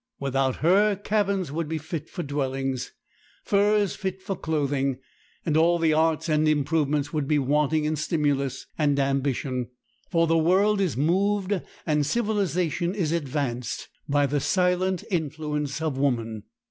[0.19, 2.91] Without her, cabins would be fit for dwellings,
[3.43, 4.97] furs fit for clothing,
[5.45, 9.67] and all the arts and improvements would be wanting in stimulus and ambition;
[10.09, 16.45] for the world is moved and civilization is advanced by the silent influence of woman.